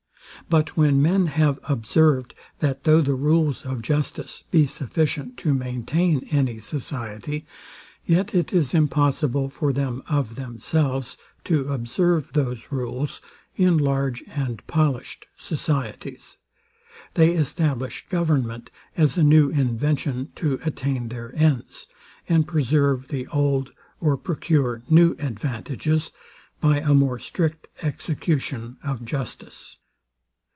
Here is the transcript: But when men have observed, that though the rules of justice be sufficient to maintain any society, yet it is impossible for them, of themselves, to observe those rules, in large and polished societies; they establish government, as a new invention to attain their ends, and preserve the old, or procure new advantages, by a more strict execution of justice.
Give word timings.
But 0.49 0.75
when 0.75 1.01
men 1.01 1.27
have 1.27 1.59
observed, 1.69 2.33
that 2.59 2.83
though 2.83 2.99
the 2.99 3.13
rules 3.15 3.63
of 3.65 3.81
justice 3.81 4.43
be 4.51 4.65
sufficient 4.65 5.37
to 5.37 5.53
maintain 5.53 6.27
any 6.29 6.59
society, 6.59 7.45
yet 8.05 8.35
it 8.35 8.51
is 8.51 8.73
impossible 8.73 9.49
for 9.49 9.71
them, 9.71 10.01
of 10.09 10.35
themselves, 10.35 11.15
to 11.45 11.69
observe 11.71 12.33
those 12.33 12.65
rules, 12.69 13.21
in 13.55 13.77
large 13.77 14.23
and 14.27 14.65
polished 14.67 15.25
societies; 15.37 16.35
they 17.13 17.31
establish 17.33 18.05
government, 18.09 18.71
as 18.97 19.17
a 19.17 19.23
new 19.23 19.49
invention 19.51 20.31
to 20.35 20.59
attain 20.65 21.07
their 21.09 21.33
ends, 21.35 21.87
and 22.27 22.45
preserve 22.47 23.07
the 23.07 23.25
old, 23.27 23.71
or 24.01 24.17
procure 24.17 24.81
new 24.89 25.15
advantages, 25.19 26.11
by 26.59 26.79
a 26.79 26.93
more 26.93 27.19
strict 27.19 27.67
execution 27.83 28.77
of 28.83 29.05
justice. 29.05 29.77